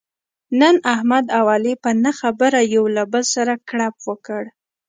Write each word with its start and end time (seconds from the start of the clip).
نن 0.59 0.75
احمد 0.93 1.25
او 1.37 1.45
علي 1.53 1.73
په 1.83 1.89
نه 2.03 2.11
خبره 2.19 2.59
یو 2.75 2.83
له 2.95 3.03
بل 3.11 3.23
سره 3.35 3.53
کړپ 3.69 3.95
وکړ. 4.09 4.43